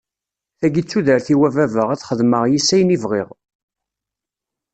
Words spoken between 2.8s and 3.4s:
i bɣiɣ.